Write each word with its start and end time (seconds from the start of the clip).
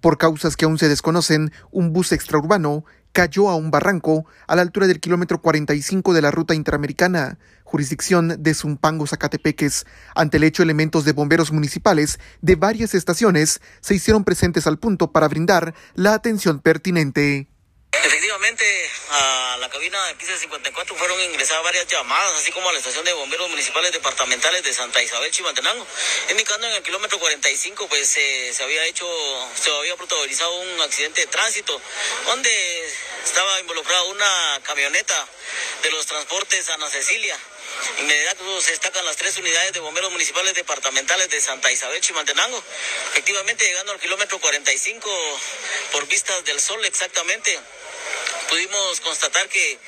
Por 0.00 0.16
causas 0.16 0.56
que 0.56 0.64
aún 0.64 0.78
se 0.78 0.88
desconocen, 0.88 1.52
un 1.70 1.92
bus 1.92 2.12
extraurbano 2.12 2.84
cayó 3.12 3.48
a 3.48 3.56
un 3.56 3.72
barranco 3.72 4.26
a 4.46 4.54
la 4.54 4.62
altura 4.62 4.86
del 4.86 5.00
kilómetro 5.00 5.40
45 5.42 6.14
de 6.14 6.22
la 6.22 6.30
ruta 6.30 6.54
interamericana, 6.54 7.38
jurisdicción 7.64 8.36
de 8.42 8.54
Zumpango, 8.54 9.06
Zacatepeques. 9.06 9.86
Ante 10.14 10.36
el 10.36 10.44
hecho, 10.44 10.62
elementos 10.62 11.04
de 11.04 11.12
bomberos 11.12 11.50
municipales 11.50 12.20
de 12.42 12.54
varias 12.54 12.94
estaciones 12.94 13.60
se 13.80 13.94
hicieron 13.94 14.22
presentes 14.22 14.68
al 14.68 14.78
punto 14.78 15.10
para 15.10 15.26
brindar 15.26 15.74
la 15.94 16.14
atención 16.14 16.60
pertinente. 16.60 17.48
A 18.40 19.56
la 19.58 19.68
cabina 19.68 19.98
de 20.14 20.38
54 20.38 20.94
fueron 20.94 21.20
ingresadas 21.22 21.64
varias 21.64 21.88
llamadas, 21.88 22.38
así 22.38 22.52
como 22.52 22.68
a 22.68 22.72
la 22.72 22.78
estación 22.78 23.04
de 23.04 23.12
bomberos 23.12 23.50
municipales 23.50 23.90
departamentales 23.90 24.62
de 24.62 24.72
Santa 24.72 25.02
Isabel 25.02 25.32
Chimaltenango, 25.32 25.84
indicando 26.30 26.68
en 26.68 26.74
el 26.74 26.82
kilómetro 26.84 27.18
45 27.18 27.88
pues 27.88 28.16
eh, 28.16 28.52
se 28.54 28.62
había 28.62 28.84
hecho, 28.84 29.08
se 29.60 29.72
había 29.72 29.96
protagonizado 29.96 30.54
un 30.54 30.80
accidente 30.82 31.22
de 31.22 31.26
tránsito 31.26 31.82
donde 32.26 32.92
estaba 33.24 33.58
involucrada 33.58 34.04
una 34.04 34.60
camioneta 34.62 35.28
de 35.82 35.90
los 35.90 36.06
transportes 36.06 36.70
Ana 36.70 36.88
Cecilia. 36.88 37.36
Inmediato 37.98 38.60
se 38.60 38.70
destacan 38.70 39.04
las 39.04 39.16
tres 39.16 39.36
unidades 39.36 39.72
de 39.72 39.80
bomberos 39.80 40.12
municipales 40.12 40.54
departamentales 40.54 41.28
de 41.28 41.40
Santa 41.40 41.72
Isabel 41.72 42.00
Chimaltenango. 42.00 42.62
Efectivamente, 43.10 43.64
llegando 43.64 43.92
al 43.92 44.00
kilómetro 44.00 44.38
45 44.38 45.10
por 45.92 46.06
vistas 46.06 46.44
del 46.44 46.60
sol 46.60 46.84
exactamente, 46.84 47.58
pudimos 48.48 49.00
constatar 49.00 49.48
que 49.48 49.78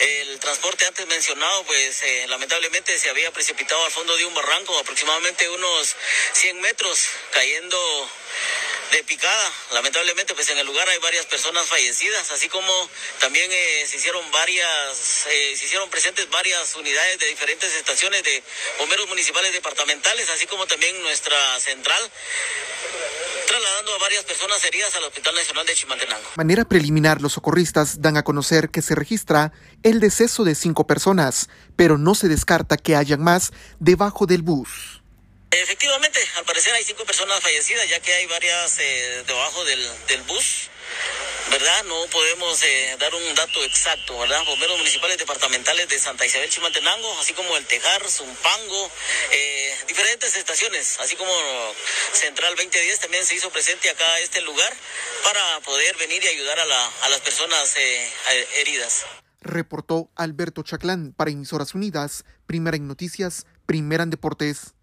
el 0.00 0.40
transporte 0.40 0.86
antes 0.86 1.06
mencionado, 1.06 1.64
pues 1.64 2.02
eh, 2.02 2.26
lamentablemente 2.28 2.98
se 2.98 3.10
había 3.10 3.30
precipitado 3.30 3.84
al 3.84 3.92
fondo 3.92 4.16
de 4.16 4.24
un 4.24 4.34
barranco, 4.34 4.78
aproximadamente 4.78 5.48
unos 5.48 5.94
100 6.32 6.60
metros, 6.60 7.06
cayendo 7.32 8.10
de 8.92 9.04
picada. 9.04 9.52
Lamentablemente, 9.72 10.34
pues 10.34 10.48
en 10.50 10.58
el 10.58 10.66
lugar 10.66 10.88
hay 10.88 10.98
varias 10.98 11.26
personas 11.26 11.66
fallecidas, 11.66 12.30
así 12.30 12.48
como 12.48 12.72
también 13.20 13.50
eh, 13.50 13.84
se 13.86 13.96
hicieron 13.96 14.30
varias, 14.30 15.26
eh, 15.26 15.56
se 15.56 15.66
hicieron 15.66 15.88
presentes 15.90 16.28
varias 16.30 16.74
unidades 16.76 17.18
de 17.18 17.26
diferentes 17.26 17.74
estaciones 17.74 18.22
de 18.22 18.42
bomberos 18.78 19.08
municipales 19.08 19.52
departamentales, 19.52 20.28
así 20.30 20.46
como 20.46 20.66
también 20.66 21.00
nuestra 21.02 21.36
central 21.60 22.10
trasladando 23.46 23.94
a 23.94 23.98
varias 23.98 24.24
personas 24.24 24.64
heridas 24.64 24.94
al 24.96 25.04
Hospital 25.04 25.34
Nacional 25.34 25.66
de 25.66 25.74
Chimaltenango. 25.74 26.30
De 26.30 26.36
manera 26.36 26.64
preliminar, 26.64 27.22
los 27.22 27.34
socorristas 27.34 28.02
dan 28.02 28.16
a 28.16 28.24
conocer 28.24 28.70
que 28.70 28.82
se 28.82 28.94
registra 28.94 29.52
el 29.82 30.00
deceso 30.00 30.44
de 30.44 30.54
cinco 30.54 30.86
personas, 30.86 31.48
pero 31.76 31.96
no 31.96 32.14
se 32.14 32.28
descarta 32.28 32.76
que 32.76 32.96
hayan 32.96 33.22
más 33.22 33.52
debajo 33.78 34.26
del 34.26 34.42
bus. 34.42 34.95
Efectivamente, 35.62 36.20
al 36.36 36.44
parecer 36.44 36.74
hay 36.74 36.84
cinco 36.84 37.04
personas 37.04 37.40
fallecidas, 37.40 37.88
ya 37.88 38.00
que 38.00 38.12
hay 38.12 38.26
varias 38.26 38.78
eh, 38.78 39.24
debajo 39.26 39.64
del, 39.64 40.06
del 40.06 40.22
bus. 40.22 40.70
¿verdad? 41.50 41.84
No 41.84 41.94
podemos 42.10 42.62
eh, 42.62 42.96
dar 42.98 43.14
un 43.14 43.34
dato 43.34 43.62
exacto, 43.64 44.18
¿verdad? 44.18 44.44
Bomberos 44.44 44.78
municipales 44.78 45.16
departamentales 45.16 45.88
de 45.88 45.98
Santa 45.98 46.26
Isabel 46.26 46.50
Chimaltenango, 46.50 47.20
así 47.20 47.32
como 47.34 47.56
el 47.56 47.64
Tejar, 47.66 48.02
Zumpango, 48.08 48.90
eh, 49.30 49.74
diferentes 49.86 50.36
estaciones, 50.36 50.98
así 51.00 51.14
como 51.16 51.32
Central 52.12 52.54
2010 52.56 52.98
también 53.00 53.24
se 53.24 53.36
hizo 53.36 53.50
presente 53.50 53.88
acá 53.88 54.04
a 54.04 54.20
este 54.20 54.40
lugar 54.42 54.72
para 55.22 55.60
poder 55.60 55.96
venir 55.96 56.22
y 56.24 56.26
ayudar 56.26 56.58
a, 56.58 56.66
la, 56.66 56.86
a 57.02 57.08
las 57.10 57.20
personas 57.20 57.74
heridas. 58.56 59.04
Reportó 59.40 60.10
Alberto 60.16 60.62
Chaclán 60.62 61.12
para 61.12 61.30
Emisoras 61.30 61.74
Unidas, 61.74 62.24
primera 62.46 62.76
en 62.76 62.88
noticias, 62.88 63.46
primera 63.66 64.02
en 64.02 64.10
deportes. 64.10 64.75